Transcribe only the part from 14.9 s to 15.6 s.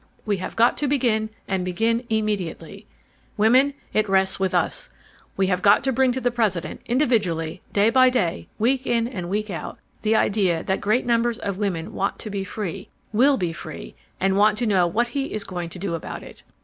he is